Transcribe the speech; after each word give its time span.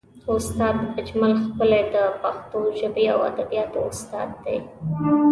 استاد 0.35 0.75
اجمل 0.99 1.31
ښکلی 1.43 1.81
د 1.95 1.97
پښتو 2.21 2.59
ژبې 2.79 3.05
او 3.13 3.19
ادبیاتو 3.29 3.79
استاد 3.91 4.29
دی. 4.43 4.57